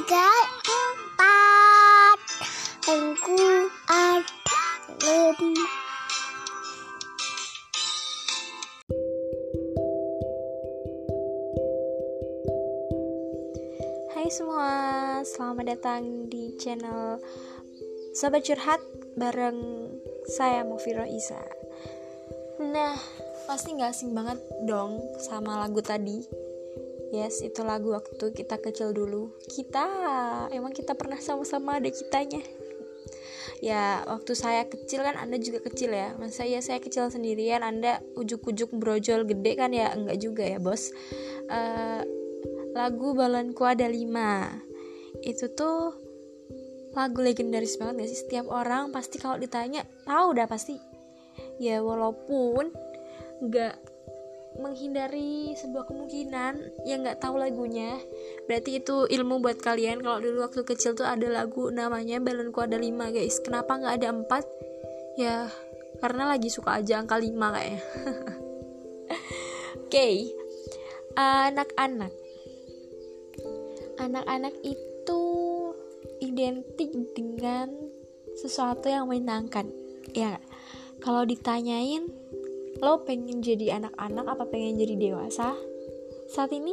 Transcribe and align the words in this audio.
tiga, 0.00 0.32
empat. 0.64 2.18
Aku 2.88 3.36
ada 4.08 5.12
lima. 5.36 5.68
Hai 14.16 14.28
semua, 14.32 14.70
selamat 15.20 15.64
datang 15.68 16.32
di 16.32 16.56
channel 16.56 17.20
Sobat 18.16 18.40
Curhat 18.48 18.80
bareng 19.20 19.60
saya 20.24 20.64
Mufiro 20.64 21.04
Isa. 21.04 21.44
Nah, 22.56 22.96
pasti 23.44 23.76
nggak 23.76 23.92
asing 23.92 24.16
banget 24.16 24.40
dong 24.64 24.96
sama 25.20 25.60
lagu 25.60 25.84
tadi 25.84 26.48
Yes, 27.10 27.42
itu 27.42 27.66
lagu 27.66 27.90
waktu 27.90 28.30
kita 28.30 28.62
kecil 28.62 28.94
dulu. 28.94 29.34
Kita, 29.50 29.84
emang 30.54 30.70
kita 30.70 30.94
pernah 30.94 31.18
sama-sama 31.18 31.82
ada 31.82 31.90
kitanya. 31.90 32.38
Ya, 33.60 34.06
waktu 34.08 34.32
saya 34.32 34.64
kecil 34.70 35.02
kan 35.04 35.18
Anda 35.18 35.36
juga 35.42 35.60
kecil 35.60 35.92
ya. 35.92 36.14
Masa 36.16 36.46
ya 36.46 36.62
saya 36.62 36.78
kecil 36.78 37.10
sendirian 37.10 37.60
Anda 37.60 38.00
ujuk-ujuk 38.14 38.72
brojol 38.78 39.26
gede 39.26 39.52
kan 39.58 39.74
ya? 39.74 39.92
Enggak 39.92 40.22
juga 40.22 40.46
ya 40.46 40.62
bos. 40.62 40.94
Uh, 41.50 42.06
lagu 42.72 43.12
Balonku 43.12 43.60
Ada 43.66 43.90
Lima. 43.90 44.48
Itu 45.20 45.50
tuh 45.52 45.98
lagu 46.94 47.20
legendaris 47.20 47.76
banget 47.76 48.06
gak 48.06 48.10
sih? 48.14 48.20
Setiap 48.22 48.46
orang 48.48 48.94
pasti 48.94 49.18
kalau 49.18 49.36
ditanya 49.36 49.82
tahu 50.06 50.32
udah 50.38 50.46
pasti. 50.46 50.78
Ya 51.60 51.84
walaupun 51.84 52.72
nggak 53.44 53.74
menghindari 54.58 55.54
sebuah 55.54 55.86
kemungkinan 55.86 56.82
yang 56.88 57.06
nggak 57.06 57.22
tahu 57.22 57.38
lagunya. 57.38 58.02
Berarti 58.50 58.82
itu 58.82 59.06
ilmu 59.06 59.38
buat 59.38 59.62
kalian. 59.62 60.02
Kalau 60.02 60.18
dulu 60.18 60.42
waktu 60.42 60.66
kecil 60.66 60.98
tuh 60.98 61.06
ada 61.06 61.30
lagu 61.30 61.70
namanya 61.70 62.18
balonku 62.18 62.58
ada 62.58 62.74
lima 62.74 63.14
guys. 63.14 63.38
Kenapa 63.44 63.78
nggak 63.78 63.94
ada 64.02 64.08
empat? 64.10 64.44
Ya 65.14 65.46
karena 66.00 66.34
lagi 66.34 66.50
suka 66.50 66.82
aja 66.82 66.98
angka 66.98 67.20
lima 67.20 67.54
kayaknya. 67.54 67.80
Oke. 69.86 69.90
Okay. 69.90 70.16
anak-anak. 71.18 72.14
Anak-anak 74.00 74.54
itu 74.64 75.22
identik 76.22 76.90
dengan 77.12 77.68
sesuatu 78.38 78.88
yang 78.88 79.10
menyenangkan. 79.10 79.68
Ya 80.14 80.40
kalau 81.00 81.24
ditanyain 81.24 82.08
lo 82.80 83.04
pengen 83.04 83.44
jadi 83.44 83.80
anak-anak 83.80 84.26
apa 84.26 84.44
pengen 84.48 84.80
jadi 84.80 84.96
dewasa? 84.96 85.52
Saat 86.32 86.52
ini 86.56 86.72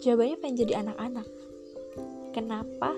jawabannya 0.00 0.36
pengen 0.40 0.58
jadi 0.64 0.74
anak-anak. 0.84 1.28
Kenapa? 2.32 2.92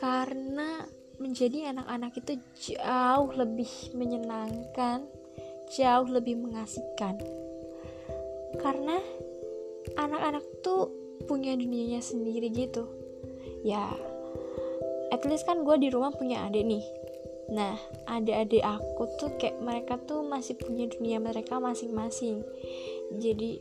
Karena 0.00 0.88
menjadi 1.20 1.70
anak-anak 1.70 2.12
itu 2.18 2.32
jauh 2.74 3.30
lebih 3.36 3.70
menyenangkan 3.94 5.06
jauh 5.72 6.08
lebih 6.08 6.36
mengasihkan. 6.36 7.16
Karena 8.60 9.00
anak-anak 9.96 10.44
tuh 10.60 10.92
punya 11.24 11.56
dunianya 11.56 12.02
sendiri 12.02 12.52
gitu. 12.52 12.88
Ya 13.62 13.92
at 15.12 15.22
least 15.28 15.44
kan 15.44 15.60
gue 15.62 15.76
di 15.76 15.92
rumah 15.92 16.10
punya 16.16 16.48
adik 16.48 16.64
nih 16.64 16.84
nah 17.52 17.76
adik-adik 18.08 18.64
aku 18.64 19.04
tuh 19.20 19.30
kayak 19.36 19.60
mereka 19.60 20.00
tuh 20.08 20.24
masih 20.24 20.56
punya 20.56 20.88
dunia 20.88 21.20
mereka 21.20 21.60
masing-masing. 21.60 22.40
Jadi 23.20 23.60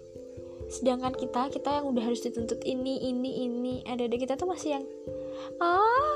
sedangkan 0.72 1.12
kita 1.12 1.52
kita 1.52 1.84
yang 1.84 1.92
udah 1.92 2.04
harus 2.08 2.24
dituntut 2.24 2.64
ini 2.64 3.12
ini 3.12 3.44
ini. 3.44 3.76
Adik-adik 3.84 4.24
kita 4.24 4.40
tuh 4.40 4.48
masih 4.48 4.80
yang 4.80 4.86
ah 5.60 6.16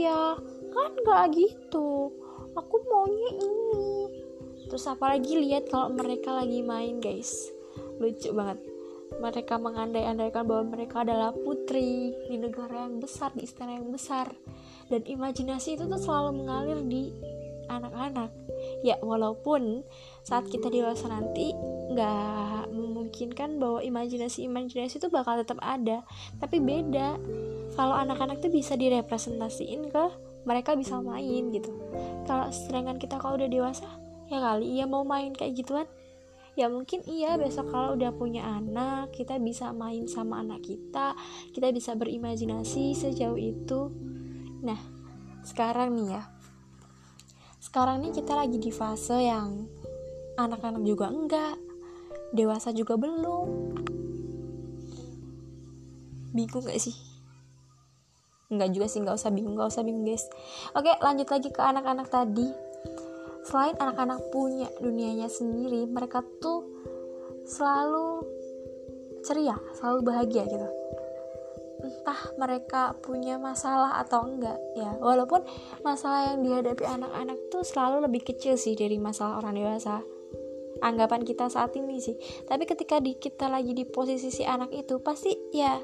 ya 0.00 0.40
kan 0.72 0.92
gak 1.04 1.36
gitu. 1.36 2.08
Aku 2.56 2.76
maunya 2.88 3.30
ini. 3.36 3.90
Terus 4.70 4.86
apalagi 4.86 5.38
lihat 5.38 5.68
kalau 5.68 5.92
mereka 5.92 6.32
lagi 6.32 6.64
main 6.64 7.02
guys. 7.02 7.52
Lucu 8.00 8.32
banget. 8.32 8.58
Mereka 9.20 9.58
mengandai-andaikan 9.58 10.46
bahwa 10.46 10.78
mereka 10.78 11.02
adalah 11.02 11.34
putri 11.34 12.14
di 12.30 12.36
negara 12.38 12.86
yang 12.86 13.02
besar, 13.02 13.34
di 13.34 13.44
istana 13.44 13.76
yang 13.76 13.90
besar. 13.90 14.30
Dan 14.90 15.06
imajinasi 15.06 15.78
itu 15.78 15.86
tuh 15.86 16.00
selalu 16.00 16.42
mengalir 16.42 16.78
di 16.84 17.14
anak-anak. 17.70 18.34
Ya, 18.82 18.98
walaupun 19.00 19.86
saat 20.26 20.50
kita 20.50 20.68
dewasa 20.68 21.06
nanti 21.06 21.54
nggak 21.94 22.74
memungkinkan 22.74 23.62
bahwa 23.62 23.80
imajinasi-imajinasi 23.80 24.98
itu 24.98 25.08
bakal 25.08 25.38
tetap 25.38 25.62
ada, 25.62 26.02
tapi 26.42 26.58
beda. 26.58 27.16
Kalau 27.78 27.94
anak-anak 27.94 28.42
tuh 28.42 28.50
bisa 28.50 28.74
direpresentasiin 28.74 29.88
ke 29.88 30.04
mereka 30.42 30.74
bisa 30.74 30.98
main 30.98 31.54
gitu. 31.54 31.70
Kalau 32.26 32.50
sedangkan 32.50 32.98
kita 32.98 33.22
kalau 33.22 33.38
udah 33.38 33.48
dewasa, 33.48 33.86
ya 34.26 34.42
kali 34.42 34.78
iya 34.78 34.84
mau 34.86 35.06
main 35.06 35.34
kayak 35.34 35.54
gituan 35.58 35.86
ya 36.58 36.66
mungkin 36.66 37.02
iya 37.06 37.38
besok 37.38 37.70
kalau 37.70 37.94
udah 37.94 38.10
punya 38.14 38.42
anak 38.42 39.14
kita 39.14 39.38
bisa 39.38 39.70
main 39.70 40.06
sama 40.10 40.42
anak 40.42 40.66
kita 40.66 41.14
kita 41.54 41.70
bisa 41.70 41.94
berimajinasi 41.94 42.94
sejauh 42.94 43.38
itu 43.38 43.90
nah 44.60 44.80
sekarang 45.44 45.96
nih 45.96 46.20
ya. 46.20 46.22
Sekarang 47.60 48.02
nih 48.02 48.12
kita 48.12 48.32
lagi 48.34 48.56
di 48.56 48.72
fase 48.72 49.16
yang 49.20 49.68
anak-anak 50.36 50.82
juga 50.84 51.12
enggak 51.12 51.56
dewasa 52.32 52.72
juga 52.72 52.96
belum. 52.96 53.76
Bingung 56.30 56.64
gak 56.64 56.78
sih? 56.78 56.94
Enggak 58.50 58.70
juga 58.74 58.86
sih 58.90 58.98
nggak 59.02 59.16
usah 59.18 59.30
bingung 59.30 59.54
nggak 59.54 59.70
usah 59.70 59.82
bingung 59.86 60.06
guys. 60.06 60.26
Oke 60.74 60.90
lanjut 60.98 61.28
lagi 61.30 61.48
ke 61.50 61.62
anak-anak 61.62 62.08
tadi. 62.10 62.48
Selain 63.46 63.74
anak-anak 63.78 64.30
punya 64.34 64.68
dunianya 64.78 65.30
sendiri 65.30 65.88
mereka 65.88 66.20
tuh 66.42 66.66
selalu 67.50 68.22
ceria 69.24 69.56
selalu 69.76 70.00
bahagia 70.06 70.44
gitu 70.48 70.79
entah 72.10 72.34
mereka 72.34 72.82
punya 73.06 73.38
masalah 73.38 74.02
atau 74.02 74.26
enggak 74.26 74.58
ya. 74.74 74.98
Walaupun 74.98 75.46
masalah 75.86 76.34
yang 76.34 76.42
dihadapi 76.42 76.82
anak-anak 76.82 77.38
tuh 77.54 77.62
selalu 77.62 78.10
lebih 78.10 78.26
kecil 78.26 78.58
sih 78.58 78.74
dari 78.74 78.98
masalah 78.98 79.38
orang 79.38 79.54
dewasa 79.54 80.02
anggapan 80.82 81.22
kita 81.22 81.46
saat 81.46 81.70
ini 81.78 82.02
sih. 82.02 82.18
Tapi 82.50 82.66
ketika 82.66 82.98
di, 82.98 83.14
kita 83.14 83.46
lagi 83.46 83.78
di 83.78 83.86
posisi 83.86 84.34
si 84.34 84.42
anak 84.42 84.74
itu 84.74 84.98
pasti 84.98 85.38
ya 85.54 85.78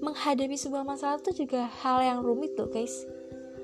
menghadapi 0.00 0.56
sebuah 0.56 0.88
masalah 0.88 1.20
tuh 1.20 1.36
juga 1.36 1.68
hal 1.84 2.00
yang 2.00 2.24
rumit 2.24 2.56
tuh 2.56 2.72
guys. 2.72 3.04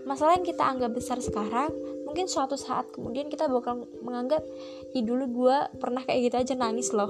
Masalah 0.04 0.36
yang 0.36 0.44
kita 0.44 0.60
anggap 0.60 0.92
besar 0.92 1.24
sekarang 1.24 1.72
mungkin 2.04 2.28
suatu 2.28 2.60
saat 2.60 2.92
kemudian 2.92 3.32
kita 3.32 3.48
bakal 3.48 3.88
menganggap 4.04 4.44
ih 4.92 5.04
dulu 5.08 5.24
gue 5.24 5.56
pernah 5.80 6.04
kayak 6.04 6.20
gitu 6.28 6.36
aja 6.36 6.54
nangis 6.60 6.92
loh 6.92 7.08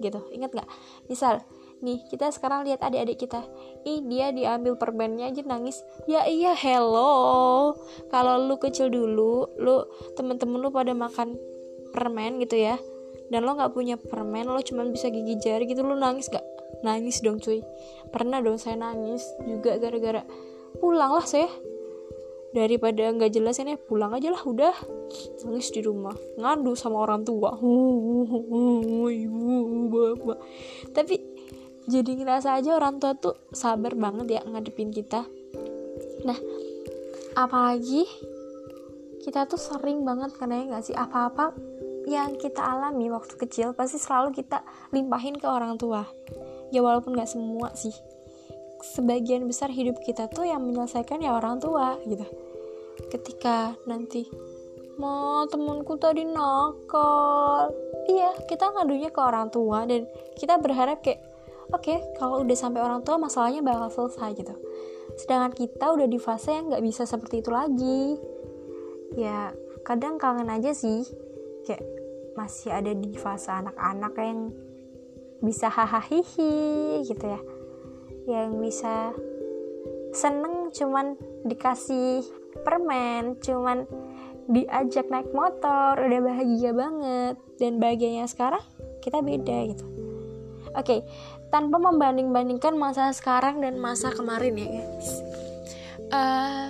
gitu. 0.00 0.24
Ingat 0.32 0.48
nggak? 0.56 0.68
Misal 1.12 1.44
nih 1.80 2.04
kita 2.08 2.28
sekarang 2.32 2.68
lihat 2.68 2.84
adik-adik 2.84 3.24
kita. 3.26 3.44
Ih 3.84 4.04
dia 4.04 4.32
diambil 4.32 4.76
permennya 4.76 5.32
aja 5.32 5.42
nangis. 5.44 5.80
Ya 6.04 6.28
iya 6.28 6.52
hello. 6.52 7.74
Kalau 8.12 8.36
lu 8.44 8.56
kecil 8.60 8.92
dulu 8.92 9.48
lu 9.56 9.84
temen-temen 10.16 10.60
lu 10.60 10.68
pada 10.68 10.92
makan 10.92 11.36
permen 11.92 12.40
gitu 12.40 12.60
ya. 12.60 12.76
Dan 13.32 13.46
lo 13.46 13.56
nggak 13.56 13.72
punya 13.72 13.96
permen 13.96 14.50
lo 14.50 14.60
cuma 14.60 14.84
bisa 14.88 15.08
gigi 15.08 15.38
jari 15.38 15.64
gitu 15.70 15.86
lo 15.86 15.94
nangis 15.94 16.28
gak 16.28 16.44
nangis 16.82 17.22
dong 17.24 17.38
cuy. 17.40 17.64
Pernah 18.10 18.42
dong 18.42 18.58
saya 18.58 18.76
nangis 18.76 19.24
juga 19.46 19.78
gara-gara 19.80 20.26
pulang 20.78 21.16
lah 21.16 21.24
saya. 21.24 21.48
Daripada 22.50 23.06
nggak 23.14 23.30
jelas 23.30 23.62
ini 23.62 23.78
pulang 23.78 24.10
aja 24.10 24.34
lah 24.34 24.42
udah. 24.42 24.74
Nangis 25.46 25.70
di 25.70 25.86
rumah. 25.86 26.18
Ngadu 26.34 26.74
sama 26.74 27.06
orang 27.06 27.22
tua. 27.22 27.54
Tapi 30.90 31.29
jadi 31.90 32.22
ngerasa 32.22 32.62
aja 32.62 32.78
orang 32.78 33.02
tua 33.02 33.18
tuh 33.18 33.34
sabar 33.50 33.98
banget 33.98 34.38
ya 34.38 34.42
ngadepin 34.46 34.94
kita. 34.94 35.26
Nah 36.22 36.38
apalagi 37.34 38.06
kita 39.20 39.44
tuh 39.50 39.60
sering 39.60 40.06
banget 40.06 40.32
karena 40.38 40.62
ya 40.62 40.64
nggak 40.70 40.84
sih? 40.86 40.96
Apa-apa 40.96 41.52
yang 42.08 42.38
kita 42.40 42.62
alami 42.62 43.12
waktu 43.12 43.36
kecil 43.36 43.76
pasti 43.76 44.00
selalu 44.00 44.32
kita 44.32 44.62
limpahin 44.94 45.36
ke 45.36 45.44
orang 45.44 45.76
tua. 45.76 46.06
Ya 46.70 46.80
walaupun 46.80 47.18
nggak 47.18 47.28
semua 47.28 47.74
sih. 47.74 47.92
Sebagian 48.80 49.44
besar 49.44 49.68
hidup 49.68 50.00
kita 50.00 50.30
tuh 50.32 50.48
yang 50.48 50.64
menyelesaikan 50.64 51.20
ya 51.20 51.36
orang 51.36 51.60
tua 51.60 52.00
gitu. 52.08 52.24
Ketika 53.12 53.76
nanti 53.84 54.24
ma 54.96 55.44
temanku 55.50 56.00
tadi 56.00 56.24
nakal. 56.24 57.74
Iya 58.08 58.36
kita 58.48 58.72
ngadunya 58.72 59.12
ke 59.12 59.20
orang 59.20 59.52
tua 59.52 59.84
dan 59.84 60.08
kita 60.40 60.56
berharap 60.56 61.04
kayak 61.04 61.29
oke 61.70 61.82
okay, 61.82 61.98
kalau 62.18 62.42
udah 62.42 62.56
sampai 62.58 62.82
orang 62.82 63.02
tua 63.06 63.16
masalahnya 63.16 63.62
bakal 63.62 63.88
selesai 63.90 64.34
gitu. 64.34 64.54
Sedangkan 65.18 65.52
kita 65.54 65.90
udah 65.94 66.06
di 66.06 66.18
fase 66.18 66.54
yang 66.54 66.70
nggak 66.70 66.84
bisa 66.84 67.02
seperti 67.06 67.42
itu 67.42 67.50
lagi. 67.50 68.18
Ya 69.18 69.54
kadang 69.82 70.18
kangen 70.20 70.50
aja 70.50 70.70
sih. 70.74 71.02
Kayak 71.66 71.82
masih 72.38 72.70
ada 72.70 72.92
di 72.94 73.14
fase 73.18 73.50
anak-anak 73.50 74.14
yang 74.18 74.54
bisa 75.42 75.66
hahaha 75.72 76.20
gitu 77.02 77.24
ya. 77.26 77.40
Yang 78.28 78.50
bisa 78.62 78.94
seneng 80.10 80.74
cuman 80.74 81.14
dikasih 81.46 82.26
permen 82.66 83.38
cuman 83.38 83.86
diajak 84.50 85.06
naik 85.06 85.30
motor 85.30 85.94
udah 85.98 86.20
bahagia 86.22 86.70
banget. 86.74 87.36
Dan 87.58 87.82
bahagianya 87.82 88.26
sekarang 88.30 88.62
kita 89.02 89.20
beda 89.24 89.58
gitu. 89.74 89.86
Oke 90.70 90.86
okay, 90.86 91.00
tanpa 91.50 91.76
membanding-bandingkan 91.82 92.78
masa 92.78 93.10
sekarang 93.10 93.60
dan 93.60 93.76
masa 93.76 94.14
kemarin 94.14 94.54
ya 94.56 94.68
guys. 94.70 95.10
Uh, 96.10 96.66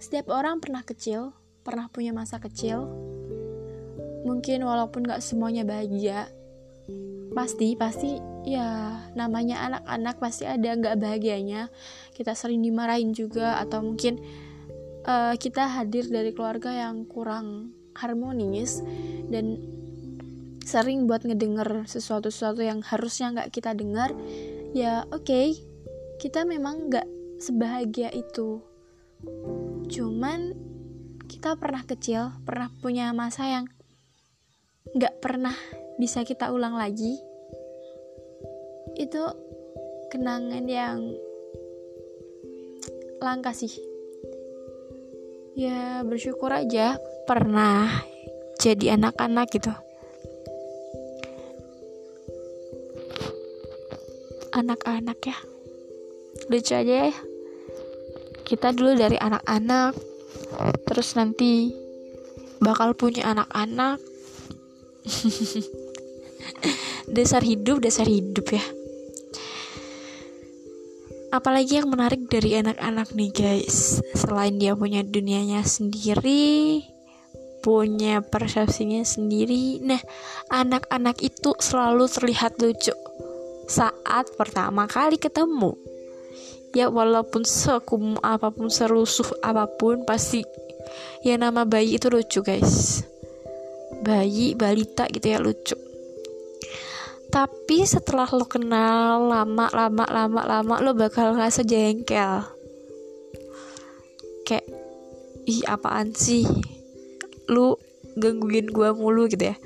setiap 0.00 0.32
orang 0.32 0.60
pernah 0.60 0.84
kecil 0.84 1.36
pernah 1.68 1.92
punya 1.92 2.16
masa 2.16 2.40
kecil. 2.40 2.88
Mungkin 4.24 4.64
walaupun 4.64 5.04
gak 5.04 5.20
semuanya 5.20 5.68
bahagia 5.68 6.32
pasti 7.36 7.76
pasti 7.76 8.16
ya 8.48 8.98
namanya 9.12 9.60
anak-anak 9.68 10.16
pasti 10.16 10.48
ada 10.48 10.72
nggak 10.72 10.96
bahagianya. 10.96 11.68
Kita 12.16 12.32
sering 12.32 12.64
dimarahin 12.64 13.12
juga 13.12 13.60
atau 13.60 13.84
mungkin 13.84 14.16
uh, 15.04 15.36
kita 15.36 15.68
hadir 15.68 16.08
dari 16.08 16.32
keluarga 16.32 16.72
yang 16.72 17.04
kurang 17.04 17.76
harmonis 17.92 18.80
dan 19.28 19.60
sering 20.68 21.08
buat 21.08 21.24
ngedenger 21.24 21.88
sesuatu-sesuatu 21.88 22.60
yang 22.60 22.84
harusnya 22.84 23.32
nggak 23.32 23.48
kita 23.56 23.72
dengar 23.72 24.12
ya 24.76 25.08
oke 25.08 25.24
okay, 25.24 25.56
kita 26.20 26.44
memang 26.44 26.92
nggak 26.92 27.08
sebahagia 27.38 28.10
itu. 28.10 28.58
Cuman 29.88 30.52
kita 31.30 31.54
pernah 31.54 31.82
kecil 31.86 32.34
pernah 32.42 32.68
punya 32.82 33.14
masa 33.14 33.46
yang 33.46 33.64
nggak 34.92 35.22
pernah 35.22 35.54
bisa 35.96 36.26
kita 36.26 36.50
ulang 36.50 36.74
lagi. 36.74 37.16
Itu 38.98 39.22
kenangan 40.10 40.66
yang 40.66 40.98
langka 43.22 43.54
sih. 43.54 43.72
Ya 45.54 46.02
bersyukur 46.02 46.50
aja 46.50 46.98
pernah 47.26 48.02
jadi 48.58 48.98
anak-anak 48.98 49.50
gitu 49.54 49.74
anak-anak 54.58 55.18
ya. 55.22 55.38
Lucu 56.50 56.74
aja 56.74 56.94
ya. 57.08 57.14
Kita 58.42 58.74
dulu 58.74 58.98
dari 58.98 59.14
anak-anak 59.14 59.94
terus 60.88 61.14
nanti 61.14 61.70
bakal 62.58 62.98
punya 62.98 63.30
anak-anak. 63.30 64.02
Dasar 67.14 67.40
hidup 67.40 67.80
dasar 67.80 68.04
hidup 68.04 68.52
ya. 68.52 68.64
Apalagi 71.32 71.80
yang 71.80 71.88
menarik 71.88 72.28
dari 72.28 72.60
anak-anak 72.60 73.16
nih 73.16 73.32
guys. 73.32 74.00
Selain 74.16 74.56
dia 74.56 74.76
punya 74.76 75.04
dunianya 75.04 75.64
sendiri 75.64 76.84
punya 77.58 78.22
persepsinya 78.22 79.02
sendiri. 79.04 79.82
Nah 79.82 80.00
anak-anak 80.48 81.20
itu 81.20 81.52
selalu 81.58 82.06
terlihat 82.08 82.56
lucu 82.62 82.94
saat 83.68 84.32
pertama 84.34 84.88
kali 84.88 85.20
ketemu. 85.20 85.76
Ya 86.72 86.88
walaupun 86.88 87.44
sekum 87.44 88.16
apa 88.24 88.48
pun 88.48 88.72
serusuh 88.72 89.40
apa 89.44 89.68
pun 89.68 90.04
pasti 90.08 90.44
ya 91.20 91.36
nama 91.36 91.68
bayi 91.68 92.00
itu 92.00 92.08
lucu 92.08 92.40
guys. 92.40 93.04
Bayi 94.00 94.56
balita 94.56 95.04
gitu 95.12 95.26
ya 95.28 95.38
lucu. 95.38 95.76
Tapi 97.28 97.84
setelah 97.84 98.24
lo 98.32 98.48
kenal 98.48 99.28
lama 99.28 99.68
lama 99.68 100.04
lama 100.08 100.42
lama 100.48 100.74
lo 100.80 100.96
bakal 100.96 101.36
ngerasa 101.36 101.60
jengkel. 101.64 102.48
Kayak 104.48 104.64
ih 105.44 105.60
apaan 105.68 106.16
sih? 106.16 106.48
Lu 107.52 107.76
gangguin 108.16 108.72
gua 108.72 108.96
mulu 108.96 109.28
gitu 109.28 109.52
ya 109.52 109.56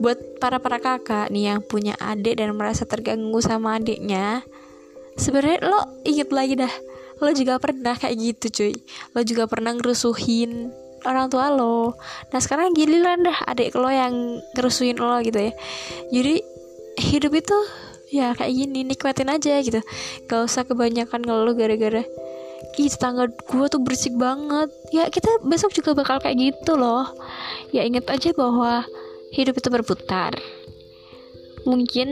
buat 0.00 0.40
para 0.40 0.56
para 0.58 0.80
kakak 0.80 1.28
nih 1.28 1.54
yang 1.54 1.60
punya 1.60 1.92
adik 2.00 2.40
dan 2.40 2.56
merasa 2.56 2.88
terganggu 2.88 3.38
sama 3.44 3.76
adiknya 3.76 4.40
sebenarnya 5.20 5.60
lo 5.68 5.80
inget 6.08 6.32
lagi 6.32 6.56
dah 6.56 6.72
lo 7.20 7.30
juga 7.36 7.60
pernah 7.60 7.94
kayak 7.94 8.16
gitu 8.16 8.46
cuy. 8.48 8.74
Lo 9.12 9.20
juga 9.22 9.44
pernah 9.44 9.76
ngerusuhin 9.76 10.72
orang 11.04 11.28
tua 11.28 11.52
lo. 11.52 12.00
Nah 12.32 12.40
sekarang 12.40 12.72
giliran 12.72 13.24
dah 13.24 13.44
adik 13.44 13.76
lo 13.76 13.92
yang 13.92 14.40
ngerusuhin 14.56 14.96
lo 14.96 15.20
gitu 15.20 15.36
ya. 15.36 15.52
Jadi 16.08 16.40
hidup 16.96 17.32
itu 17.36 17.58
ya 18.10 18.32
kayak 18.34 18.52
gini 18.56 18.88
nikmatin 18.88 19.28
aja 19.28 19.60
gitu. 19.60 19.84
Gak 20.26 20.40
usah 20.48 20.64
kebanyakan 20.64 21.22
ngeluh 21.22 21.54
gara-gara 21.54 22.02
ih 22.80 22.88
tetangga 22.88 23.28
gue 23.28 23.66
tuh 23.68 23.80
bersih 23.84 24.16
banget. 24.16 24.72
Ya 24.88 25.12
kita 25.12 25.44
besok 25.44 25.76
juga 25.76 25.92
bakal 25.92 26.24
kayak 26.24 26.40
gitu 26.40 26.80
loh. 26.80 27.04
Ya 27.76 27.84
inget 27.84 28.08
aja 28.08 28.32
bahwa 28.32 28.88
hidup 29.30 29.58
itu 29.58 29.68
berputar. 29.70 30.34
Mungkin 31.64 32.08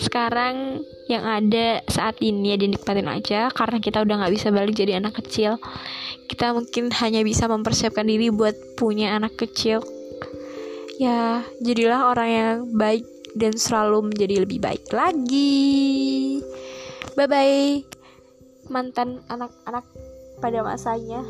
sekarang 0.00 0.86
yang 1.06 1.22
ada 1.28 1.84
saat 1.86 2.16
ini 2.24 2.54
ya 2.54 2.56
dinikmatin 2.56 3.06
aja 3.06 3.52
karena 3.52 3.78
kita 3.78 4.00
udah 4.00 4.24
nggak 4.24 4.34
bisa 4.34 4.48
balik 4.48 4.74
jadi 4.74 4.98
anak 4.98 5.20
kecil. 5.20 5.60
Kita 6.30 6.56
mungkin 6.56 6.88
hanya 7.02 7.20
bisa 7.20 7.50
mempersiapkan 7.50 8.08
diri 8.08 8.32
buat 8.32 8.54
punya 8.78 9.12
anak 9.18 9.36
kecil. 9.36 9.84
Ya 10.96 11.42
jadilah 11.60 12.08
orang 12.14 12.28
yang 12.30 12.56
baik 12.72 13.04
dan 13.36 13.56
selalu 13.56 14.12
menjadi 14.12 14.44
lebih 14.46 14.62
baik 14.62 14.88
lagi. 14.94 16.40
Bye 17.12 17.28
bye 17.28 17.92
mantan 18.72 19.20
anak-anak 19.28 19.84
pada 20.38 20.64
masanya 20.64 21.20